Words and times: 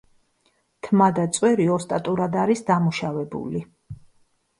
თმა 0.85 1.09
და 1.19 1.25
წვერი 1.37 1.67
ოსტატურად 1.73 2.37
არის 2.45 2.65
დამუშავებული. 2.71 3.63